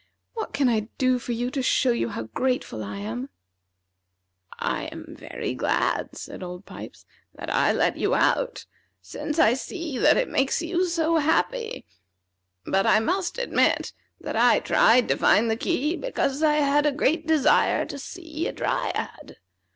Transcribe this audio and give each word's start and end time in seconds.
What 0.33 0.51
can 0.51 0.67
I 0.67 0.87
do 0.97 1.19
for 1.19 1.31
you, 1.31 1.51
to 1.51 1.61
show 1.61 1.91
you 1.91 2.09
how 2.09 2.23
grateful 2.23 2.83
I 2.83 2.97
am?" 2.97 3.29
"I 4.57 4.85
am 4.85 5.05
very 5.15 5.53
glad," 5.53 6.17
said 6.17 6.41
Old 6.41 6.65
Pipes, 6.65 7.05
"that 7.35 7.51
I 7.53 7.71
let 7.71 7.97
you 7.97 8.15
out, 8.15 8.65
since 8.99 9.37
I 9.37 9.53
see 9.53 9.99
that 9.99 10.17
it 10.17 10.27
makes 10.27 10.59
you 10.59 10.87
so 10.87 11.17
happy; 11.17 11.85
but 12.65 12.87
I 12.87 12.99
must 12.99 13.37
admit 13.37 13.93
that 14.19 14.35
I 14.35 14.59
tried 14.59 15.07
to 15.09 15.15
find 15.17 15.51
the 15.51 15.55
key 15.55 15.95
because 15.95 16.41
I 16.41 16.55
had 16.55 16.87
a 16.87 16.91
great 16.91 17.27
desire 17.27 17.85
to 17.85 17.99
see 17.99 18.47
a 18.47 18.51
Dryad. 18.51 19.37